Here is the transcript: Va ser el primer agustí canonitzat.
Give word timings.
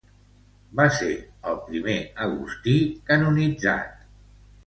Va 0.79 0.85
ser 0.99 1.09
el 1.51 1.59
primer 1.67 1.97
agustí 2.27 2.73
canonitzat. 3.11 4.03